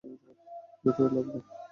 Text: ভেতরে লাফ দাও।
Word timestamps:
ভেতরে 0.83 1.09
লাফ 1.15 1.25
দাও। 1.31 1.41